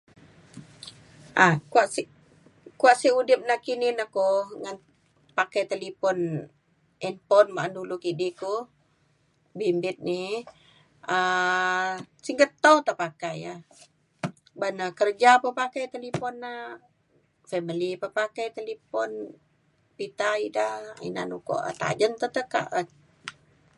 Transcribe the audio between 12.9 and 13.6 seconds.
pakai ya